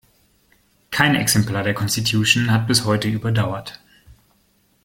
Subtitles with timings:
[0.89, 3.79] Kein Exemplar der Constitution hat bis heute überdauert.